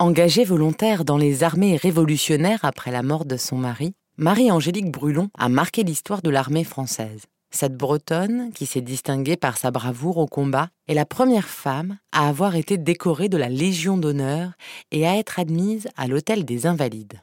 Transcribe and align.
Engagée 0.00 0.44
volontaire 0.44 1.04
dans 1.04 1.16
les 1.16 1.42
armées 1.42 1.76
révolutionnaires 1.76 2.60
après 2.64 2.92
la 2.92 3.02
mort 3.02 3.24
de 3.24 3.36
son 3.36 3.56
mari, 3.56 3.94
Marie-Angélique 4.16 4.92
Brulon 4.92 5.28
a 5.36 5.48
marqué 5.48 5.82
l'histoire 5.82 6.22
de 6.22 6.30
l'armée 6.30 6.62
française. 6.62 7.22
Cette 7.50 7.76
Bretonne, 7.76 8.52
qui 8.54 8.66
s'est 8.66 8.80
distinguée 8.80 9.36
par 9.36 9.58
sa 9.58 9.72
bravoure 9.72 10.18
au 10.18 10.26
combat, 10.26 10.68
est 10.86 10.94
la 10.94 11.04
première 11.04 11.48
femme 11.48 11.98
à 12.12 12.28
avoir 12.28 12.54
été 12.54 12.78
décorée 12.78 13.28
de 13.28 13.36
la 13.36 13.48
Légion 13.48 13.96
d'honneur 13.96 14.52
et 14.92 15.04
à 15.04 15.16
être 15.16 15.40
admise 15.40 15.88
à 15.96 16.06
l'Hôtel 16.06 16.44
des 16.44 16.66
Invalides. 16.66 17.20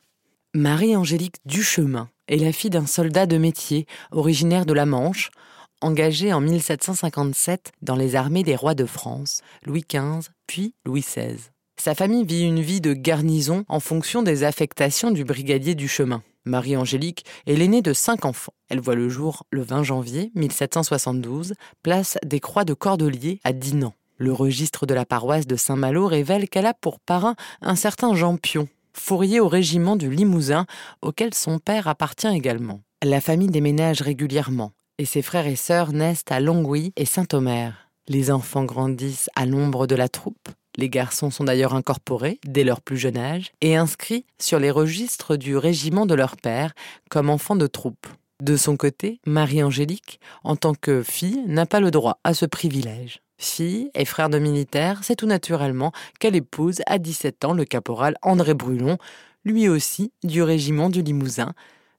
Marie-Angélique 0.54 1.38
Duchemin 1.46 2.10
est 2.28 2.36
la 2.36 2.52
fille 2.52 2.72
d'un 2.72 2.88
soldat 2.88 3.26
de 3.26 3.38
métier 3.38 3.86
originaire 4.12 4.66
de 4.66 4.74
la 4.74 4.86
Manche, 4.86 5.32
engagé 5.80 6.34
en 6.34 6.42
1757 6.42 7.72
dans 7.82 7.96
les 7.96 8.18
armées 8.18 8.44
des 8.44 8.58
rois 8.58 8.76
de 8.76 8.86
France, 8.86 9.44
Louis 9.66 9.86
XV 9.90 10.30
puis 10.46 10.74
Louis 10.86 11.02
XVI. 11.02 11.55
Sa 11.86 11.94
famille 11.94 12.26
vit 12.26 12.42
une 12.42 12.62
vie 12.62 12.82
de 12.82 12.94
garnison 12.94 13.64
en 13.70 13.80
fonction 13.80 14.24
des 14.24 14.44
affectations 14.44 15.12
du 15.12 15.24
brigadier 15.24 15.76
du 15.76 15.88
chemin. 15.88 16.24
Marie-Angélique 16.44 17.26
est 17.46 17.56
l'aînée 17.56 17.84
de 17.84 17.94
cinq 17.94 18.26
enfants. 18.26 18.56
Elle 18.70 18.80
voit 18.80 18.96
le 18.96 19.08
jour 19.08 19.44
le 19.52 19.62
20 19.62 19.84
janvier 19.84 20.32
1772, 20.34 21.54
place 21.84 22.18
des 22.26 22.40
Croix 22.40 22.66
de 22.66 22.74
Cordeliers 22.74 23.40
à 23.44 23.54
Dinan. 23.54 23.94
Le 24.18 24.34
registre 24.34 24.88
de 24.88 24.96
la 24.96 25.06
paroisse 25.06 25.46
de 25.46 25.56
Saint-Malo 25.56 26.08
révèle 26.08 26.50
qu'elle 26.50 26.66
a 26.66 26.74
pour 26.74 27.00
parrain 27.00 27.36
un 27.62 27.76
certain 27.76 28.16
Jean 28.16 28.38
Pion, 28.38 28.68
fourrier 28.94 29.40
au 29.40 29.48
régiment 29.48 29.96
du 29.96 30.10
Limousin, 30.10 30.66
auquel 31.04 31.36
son 31.36 31.60
père 31.60 31.88
appartient 31.88 32.36
également. 32.36 32.82
La 33.04 33.22
famille 33.22 33.50
déménage 33.50 34.02
régulièrement, 34.02 34.72
et 34.98 35.06
ses 35.06 35.22
frères 35.22 35.46
et 35.46 35.56
sœurs 35.56 35.94
naissent 35.94 36.26
à 36.32 36.40
Longwy 36.40 36.94
et 36.96 37.06
Saint-Omer. 37.06 37.92
Les 38.08 38.32
enfants 38.32 38.66
grandissent 38.66 39.30
à 39.36 39.46
l'ombre 39.46 39.86
de 39.86 39.96
la 39.96 40.10
troupe, 40.10 40.50
les 40.78 40.90
garçons 40.90 41.32
sont 41.32 41.44
d'ailleurs 41.44 41.74
incorporés 41.74 42.40
dès 42.46 42.64
leur 42.64 42.82
plus 42.82 42.98
jeune 42.98 43.18
âge 43.18 43.52
et 43.62 43.76
inscrits 43.76 44.26
sur 44.40 44.60
les 44.60 44.72
registres 44.72 45.36
du 45.36 45.58
régiment 45.58 46.06
de 46.06 46.16
leur 46.16 46.38
père 46.38 46.74
comme 47.10 47.30
enfants 47.30 47.56
de 47.56 47.68
troupe. 47.68 48.08
De 48.42 48.58
son 48.58 48.76
côté, 48.76 49.22
Marie-Angélique, 49.26 50.20
en 50.44 50.56
tant 50.56 50.74
que 50.74 51.04
fille, 51.04 51.42
n'a 51.48 51.66
pas 51.66 51.80
le 51.80 51.92
droit 51.92 52.20
à 52.24 52.34
ce 52.34 52.46
privilège. 52.46 53.22
Fille 53.38 53.90
et 53.96 54.06
frère 54.06 54.30
de 54.30 54.40
militaire, 54.40 55.00
c'est 55.04 55.16
tout 55.16 55.26
naturellement 55.26 55.92
qu'elle 56.20 56.36
épouse 56.36 56.82
à 56.86 56.98
17 56.98 57.46
ans 57.46 57.54
le 57.54 57.66
caporal 57.66 58.16
André 58.22 58.54
Brulon, 58.54 58.98
lui 59.46 59.70
aussi 59.70 60.12
du 60.24 60.42
régiment 60.42 60.90
du 60.90 61.02
Limousin, 61.02 61.54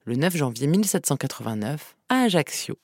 le 0.05 0.17
9 0.17 0.37
janvier 0.37 0.67
1789 0.67 1.97
à 2.09 2.23
Ajaccio. 2.23 2.77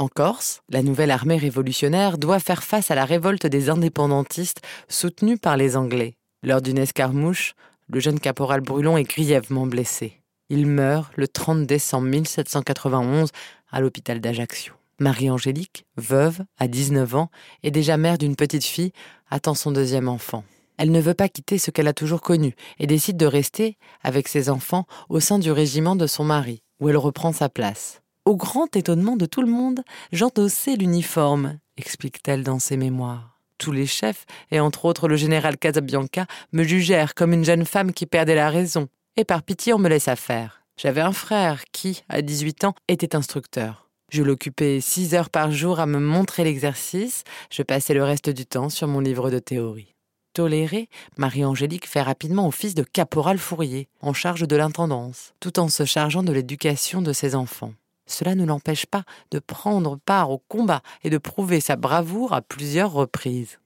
En 0.00 0.08
Corse, 0.08 0.62
la 0.70 0.82
nouvelle 0.82 1.10
armée 1.10 1.36
révolutionnaire 1.36 2.16
doit 2.16 2.40
faire 2.40 2.62
face 2.62 2.90
à 2.90 2.94
la 2.94 3.04
révolte 3.04 3.46
des 3.46 3.68
indépendantistes 3.68 4.62
soutenus 4.88 5.38
par 5.38 5.58
les 5.58 5.76
Anglais. 5.76 6.14
Lors 6.42 6.62
d'une 6.62 6.78
escarmouche, 6.78 7.52
le 7.86 8.00
jeune 8.00 8.18
caporal 8.18 8.62
Brulon 8.62 8.96
est 8.96 9.04
grièvement 9.04 9.66
blessé. 9.66 10.22
Il 10.48 10.66
meurt 10.66 11.12
le 11.16 11.28
30 11.28 11.66
décembre 11.66 12.08
1791 12.08 13.28
à 13.70 13.80
l'hôpital 13.82 14.22
d'Ajaccio. 14.22 14.72
Marie-Angélique, 15.00 15.84
veuve, 15.98 16.40
à 16.56 16.66
19 16.66 17.16
ans, 17.16 17.30
et 17.62 17.70
déjà 17.70 17.98
mère 17.98 18.16
d'une 18.16 18.36
petite 18.36 18.64
fille, 18.64 18.92
attend 19.30 19.52
son 19.52 19.70
deuxième 19.70 20.08
enfant. 20.08 20.44
Elle 20.78 20.92
ne 20.92 21.00
veut 21.02 21.12
pas 21.12 21.28
quitter 21.28 21.58
ce 21.58 21.70
qu'elle 21.70 21.88
a 21.88 21.92
toujours 21.92 22.22
connu 22.22 22.54
et 22.78 22.86
décide 22.86 23.18
de 23.18 23.26
rester, 23.26 23.76
avec 24.02 24.28
ses 24.28 24.48
enfants, 24.48 24.86
au 25.10 25.20
sein 25.20 25.38
du 25.38 25.52
régiment 25.52 25.94
de 25.94 26.06
son 26.06 26.24
mari, 26.24 26.62
où 26.80 26.88
elle 26.88 26.96
reprend 26.96 27.34
sa 27.34 27.50
place. 27.50 28.00
Au 28.26 28.36
grand 28.36 28.76
étonnement 28.76 29.16
de 29.16 29.24
tout 29.24 29.40
le 29.40 29.50
monde, 29.50 29.82
j'endossais 30.12 30.76
l'uniforme, 30.76 31.58
explique-t-elle 31.78 32.44
dans 32.44 32.58
ses 32.58 32.76
mémoires. 32.76 33.38
Tous 33.56 33.72
les 33.72 33.86
chefs, 33.86 34.26
et 34.50 34.60
entre 34.60 34.84
autres 34.84 35.08
le 35.08 35.16
général 35.16 35.56
Casabianca, 35.56 36.26
me 36.52 36.62
jugèrent 36.62 37.14
comme 37.14 37.32
une 37.32 37.44
jeune 37.44 37.64
femme 37.64 37.92
qui 37.92 38.04
perdait 38.04 38.34
la 38.34 38.50
raison, 38.50 38.88
et 39.16 39.24
par 39.24 39.42
pitié 39.42 39.72
on 39.72 39.78
me 39.78 39.88
laissa 39.88 40.16
faire. 40.16 40.62
J'avais 40.76 41.00
un 41.00 41.12
frère 41.12 41.64
qui, 41.72 42.02
à 42.10 42.20
18 42.20 42.64
ans, 42.64 42.74
était 42.88 43.16
instructeur. 43.16 43.88
Je 44.10 44.22
l'occupais 44.22 44.80
six 44.80 45.14
heures 45.14 45.30
par 45.30 45.50
jour 45.50 45.80
à 45.80 45.86
me 45.86 45.98
montrer 45.98 46.44
l'exercice, 46.44 47.24
je 47.50 47.62
passais 47.62 47.94
le 47.94 48.04
reste 48.04 48.28
du 48.28 48.44
temps 48.44 48.68
sur 48.68 48.86
mon 48.86 49.00
livre 49.00 49.30
de 49.30 49.38
théorie. 49.38 49.94
Tolérée, 50.34 50.88
Marie-Angélique 51.16 51.88
fait 51.88 52.02
rapidement 52.02 52.46
office 52.46 52.74
de 52.74 52.82
caporal 52.82 53.38
fourrier, 53.38 53.88
en 54.02 54.12
charge 54.12 54.46
de 54.46 54.56
l'intendance, 54.56 55.32
tout 55.40 55.58
en 55.58 55.68
se 55.68 55.84
chargeant 55.84 56.22
de 56.22 56.32
l'éducation 56.32 57.02
de 57.02 57.12
ses 57.12 57.34
enfants 57.34 57.72
cela 58.10 58.34
ne 58.34 58.44
l'empêche 58.44 58.86
pas 58.86 59.04
de 59.30 59.38
prendre 59.38 59.96
part 59.96 60.30
au 60.30 60.38
combat 60.38 60.82
et 61.04 61.10
de 61.10 61.18
prouver 61.18 61.60
sa 61.60 61.76
bravoure 61.76 62.32
à 62.32 62.42
plusieurs 62.42 62.92
reprises. 62.92 63.58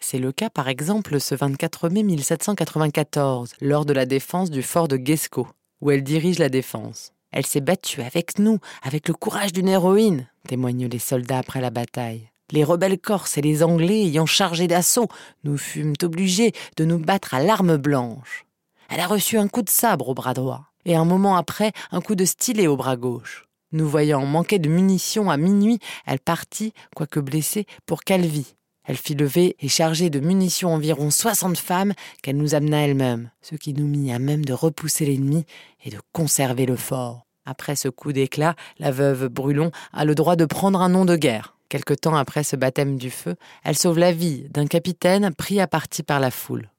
C'est 0.00 0.18
le 0.18 0.32
cas 0.32 0.50
par 0.50 0.68
exemple 0.68 1.20
ce 1.20 1.34
24 1.34 1.88
mai 1.88 2.02
1794, 2.02 3.54
lors 3.60 3.84
de 3.84 3.92
la 3.92 4.06
défense 4.06 4.50
du 4.50 4.62
fort 4.62 4.88
de 4.88 4.96
Guesco, 4.96 5.46
où 5.80 5.90
elle 5.90 6.02
dirige 6.02 6.38
la 6.38 6.48
défense. 6.48 7.12
Elle 7.30 7.46
s'est 7.46 7.60
battue 7.60 8.02
avec 8.02 8.38
nous, 8.38 8.58
avec 8.82 9.08
le 9.08 9.14
courage 9.14 9.52
d'une 9.52 9.68
héroïne, 9.68 10.28
témoignent 10.46 10.88
les 10.88 10.98
soldats 10.98 11.38
après 11.38 11.60
la 11.60 11.70
bataille. 11.70 12.28
Les 12.50 12.64
rebelles 12.64 12.98
corses 12.98 13.38
et 13.38 13.42
les 13.42 13.62
Anglais 13.62 14.02
ayant 14.02 14.26
chargé 14.26 14.66
d'assaut, 14.66 15.08
nous 15.44 15.56
fûmes 15.56 15.94
obligés 16.02 16.52
de 16.76 16.84
nous 16.84 16.98
battre 16.98 17.32
à 17.32 17.42
l'arme 17.42 17.78
blanche. 17.78 18.44
Elle 18.90 19.00
a 19.00 19.06
reçu 19.06 19.38
un 19.38 19.48
coup 19.48 19.62
de 19.62 19.70
sabre 19.70 20.10
au 20.10 20.14
bras 20.14 20.34
droit, 20.34 20.66
et 20.84 20.94
un 20.94 21.06
moment 21.06 21.36
après 21.36 21.72
un 21.92 22.02
coup 22.02 22.14
de 22.14 22.26
stylet 22.26 22.66
au 22.66 22.76
bras 22.76 22.96
gauche. 22.96 23.46
Nous 23.72 23.88
voyant 23.88 24.24
manquer 24.26 24.58
de 24.58 24.68
munitions 24.68 25.30
à 25.30 25.36
minuit, 25.36 25.78
elle 26.06 26.20
partit, 26.20 26.74
quoique 26.94 27.20
blessée, 27.20 27.66
pour 27.86 28.04
Calvi. 28.04 28.54
Elle 28.84 28.96
fit 28.96 29.14
lever 29.14 29.56
et 29.60 29.68
charger 29.68 30.10
de 30.10 30.20
munitions 30.20 30.74
environ 30.74 31.10
soixante 31.10 31.56
femmes 31.56 31.94
qu'elle 32.22 32.36
nous 32.36 32.54
amena 32.54 32.84
elle-même, 32.84 33.30
ce 33.40 33.54
qui 33.54 33.72
nous 33.72 33.86
mit 33.86 34.12
à 34.12 34.18
même 34.18 34.44
de 34.44 34.52
repousser 34.52 35.06
l'ennemi 35.06 35.46
et 35.84 35.90
de 35.90 35.98
conserver 36.12 36.66
le 36.66 36.76
fort. 36.76 37.26
Après 37.46 37.76
ce 37.76 37.88
coup 37.88 38.12
d'éclat, 38.12 38.56
la 38.78 38.90
veuve 38.90 39.28
Brulon 39.28 39.70
a 39.92 40.04
le 40.04 40.14
droit 40.14 40.36
de 40.36 40.44
prendre 40.44 40.80
un 40.80 40.88
nom 40.88 41.04
de 41.04 41.16
guerre. 41.16 41.56
Quelque 41.68 41.94
temps 41.94 42.16
après 42.16 42.44
ce 42.44 42.56
baptême 42.56 42.96
du 42.96 43.10
feu, 43.10 43.36
elle 43.64 43.78
sauve 43.78 43.98
la 43.98 44.12
vie 44.12 44.46
d'un 44.50 44.66
capitaine 44.66 45.32
pris 45.34 45.60
à 45.60 45.66
partie 45.66 46.02
par 46.02 46.20
la 46.20 46.30
foule. 46.30 46.70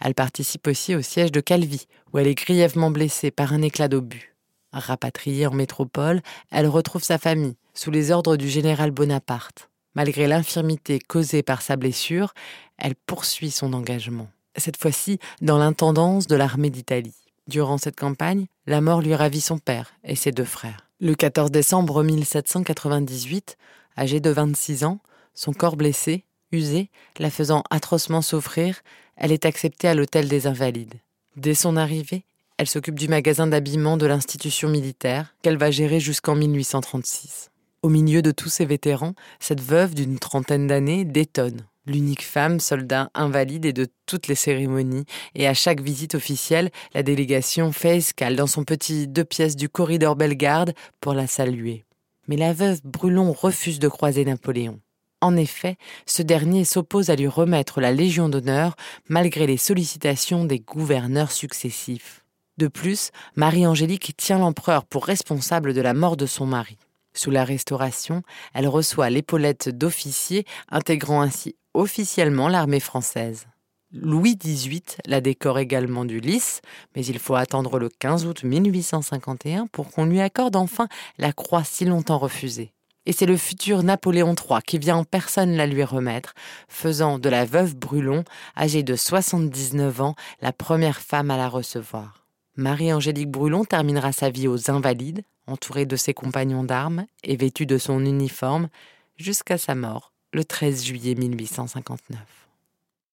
Elle 0.00 0.14
participe 0.14 0.66
aussi 0.66 0.96
au 0.96 1.02
siège 1.02 1.30
de 1.30 1.40
Calvi, 1.40 1.86
où 2.12 2.18
elle 2.18 2.26
est 2.26 2.34
grièvement 2.34 2.90
blessée 2.90 3.30
par 3.30 3.52
un 3.52 3.62
éclat 3.62 3.88
d'obus. 3.88 4.31
Rapatriée 4.72 5.46
en 5.46 5.52
métropole, 5.52 6.22
elle 6.50 6.66
retrouve 6.66 7.02
sa 7.02 7.18
famille, 7.18 7.56
sous 7.74 7.90
les 7.90 8.10
ordres 8.10 8.36
du 8.36 8.48
général 8.48 8.90
Bonaparte. 8.90 9.68
Malgré 9.94 10.26
l'infirmité 10.26 10.98
causée 10.98 11.42
par 11.42 11.60
sa 11.60 11.76
blessure, 11.76 12.32
elle 12.78 12.94
poursuit 12.94 13.50
son 13.50 13.74
engagement, 13.74 14.28
cette 14.56 14.78
fois-ci 14.78 15.18
dans 15.42 15.58
l'intendance 15.58 16.26
de 16.26 16.36
l'armée 16.36 16.70
d'Italie. 16.70 17.14
Durant 17.48 17.76
cette 17.76 17.98
campagne, 17.98 18.46
la 18.66 18.80
mort 18.80 19.02
lui 19.02 19.14
ravit 19.14 19.40
son 19.40 19.58
père 19.58 19.92
et 20.04 20.16
ses 20.16 20.32
deux 20.32 20.44
frères. 20.44 20.88
Le 21.00 21.14
14 21.14 21.50
décembre 21.50 22.02
1798, 22.04 23.58
âgée 23.98 24.20
de 24.20 24.30
26 24.30 24.84
ans, 24.84 25.00
son 25.34 25.52
corps 25.52 25.76
blessé, 25.76 26.24
usé, 26.52 26.88
la 27.18 27.30
faisant 27.30 27.64
atrocement 27.70 28.22
souffrir, 28.22 28.82
elle 29.16 29.32
est 29.32 29.44
acceptée 29.44 29.88
à 29.88 29.94
l'hôtel 29.94 30.28
des 30.28 30.46
Invalides. 30.46 30.94
Dès 31.36 31.54
son 31.54 31.76
arrivée, 31.76 32.24
elle 32.62 32.68
s'occupe 32.68 32.98
du 33.00 33.08
magasin 33.08 33.48
d'habillement 33.48 33.96
de 33.96 34.06
l'institution 34.06 34.68
militaire 34.68 35.34
qu'elle 35.42 35.56
va 35.56 35.72
gérer 35.72 35.98
jusqu'en 35.98 36.36
1836. 36.36 37.50
Au 37.82 37.88
milieu 37.88 38.22
de 38.22 38.30
tous 38.30 38.50
ces 38.50 38.64
vétérans, 38.64 39.14
cette 39.40 39.60
veuve 39.60 39.96
d'une 39.96 40.20
trentaine 40.20 40.68
d'années 40.68 41.04
détonne. 41.04 41.66
L'unique 41.86 42.22
femme, 42.22 42.60
soldat 42.60 43.10
invalide 43.14 43.64
et 43.64 43.72
de 43.72 43.88
toutes 44.06 44.28
les 44.28 44.36
cérémonies, 44.36 45.06
et 45.34 45.48
à 45.48 45.54
chaque 45.54 45.80
visite 45.80 46.14
officielle, 46.14 46.70
la 46.94 47.02
délégation 47.02 47.72
fait 47.72 47.96
escale 47.96 48.36
dans 48.36 48.46
son 48.46 48.62
petit 48.62 49.08
deux 49.08 49.24
pièces 49.24 49.56
du 49.56 49.68
corridor 49.68 50.14
Bellegarde 50.14 50.72
pour 51.00 51.14
la 51.14 51.26
saluer. 51.26 51.84
Mais 52.28 52.36
la 52.36 52.52
veuve 52.52 52.80
Brulon 52.84 53.32
refuse 53.32 53.80
de 53.80 53.88
croiser 53.88 54.24
Napoléon. 54.24 54.78
En 55.20 55.36
effet, 55.36 55.78
ce 56.06 56.22
dernier 56.22 56.64
s'oppose 56.64 57.10
à 57.10 57.16
lui 57.16 57.26
remettre 57.26 57.80
la 57.80 57.90
Légion 57.90 58.28
d'honneur 58.28 58.76
malgré 59.08 59.48
les 59.48 59.56
sollicitations 59.56 60.44
des 60.44 60.60
gouverneurs 60.60 61.32
successifs. 61.32 62.21
De 62.58 62.68
plus, 62.68 63.10
Marie-Angélique 63.34 64.14
tient 64.16 64.38
l'empereur 64.38 64.84
pour 64.84 65.06
responsable 65.06 65.72
de 65.72 65.80
la 65.80 65.94
mort 65.94 66.16
de 66.16 66.26
son 66.26 66.46
mari. 66.46 66.76
Sous 67.14 67.30
la 67.30 67.44
Restauration, 67.44 68.22
elle 68.54 68.68
reçoit 68.68 69.10
l'épaulette 69.10 69.68
d'officier, 69.68 70.44
intégrant 70.70 71.22
ainsi 71.22 71.56
officiellement 71.74 72.48
l'armée 72.48 72.80
française. 72.80 73.46
Louis 73.94 74.36
XVIII 74.36 74.82
la 75.06 75.20
décore 75.20 75.58
également 75.58 76.06
du 76.06 76.20
lys, 76.20 76.62
mais 76.96 77.04
il 77.04 77.18
faut 77.18 77.34
attendre 77.34 77.78
le 77.78 77.90
15 77.90 78.24
août 78.24 78.42
1851 78.42 79.66
pour 79.66 79.90
qu'on 79.90 80.06
lui 80.06 80.20
accorde 80.20 80.56
enfin 80.56 80.88
la 81.18 81.32
croix 81.32 81.64
si 81.64 81.84
longtemps 81.84 82.18
refusée. 82.18 82.72
Et 83.04 83.12
c'est 83.12 83.26
le 83.26 83.36
futur 83.36 83.82
Napoléon 83.82 84.34
III 84.34 84.60
qui 84.66 84.78
vient 84.78 84.96
en 84.96 85.04
personne 85.04 85.56
la 85.56 85.66
lui 85.66 85.84
remettre, 85.84 86.34
faisant 86.68 87.18
de 87.18 87.28
la 87.28 87.44
veuve 87.44 87.76
Brulon, 87.76 88.24
âgée 88.56 88.82
de 88.82 88.96
79 88.96 90.00
ans, 90.00 90.14
la 90.40 90.52
première 90.52 91.00
femme 91.00 91.30
à 91.30 91.36
la 91.36 91.48
recevoir. 91.48 92.21
Marie-Angélique 92.56 93.30
Brulon 93.30 93.64
terminera 93.64 94.12
sa 94.12 94.28
vie 94.28 94.46
aux 94.46 94.70
Invalides, 94.70 95.22
entourée 95.46 95.86
de 95.86 95.96
ses 95.96 96.12
compagnons 96.12 96.64
d'armes 96.64 97.06
et 97.24 97.36
vêtue 97.36 97.66
de 97.66 97.78
son 97.78 98.04
uniforme, 98.04 98.68
jusqu'à 99.16 99.56
sa 99.56 99.74
mort 99.74 100.12
le 100.32 100.44
13 100.44 100.84
juillet 100.84 101.14
1859. 101.14 102.41